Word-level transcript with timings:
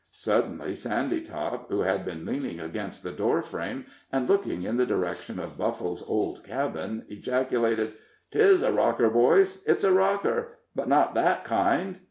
Suddenly 0.09 0.71
Sandytop, 0.73 1.69
who 1.69 1.81
had 1.81 2.03
been 2.03 2.25
leaning 2.25 2.59
against 2.59 3.03
the 3.03 3.11
door 3.11 3.43
frame, 3.43 3.85
and, 4.11 4.27
looking 4.27 4.63
in 4.63 4.77
the 4.77 4.85
direction 4.87 5.39
of 5.39 5.59
Buffle's 5.59 6.01
old 6.09 6.43
cabin, 6.43 7.05
ejaculated: 7.07 7.93
"'Tis 8.31 8.63
a 8.63 8.71
rocker, 8.73 9.11
boys 9.11 9.63
it's 9.67 9.83
a 9.83 9.91
rocker, 9.93 10.57
but 10.73 10.89
but 10.89 10.89
not 10.89 11.13
that 11.13 11.45
kind." 11.45 11.99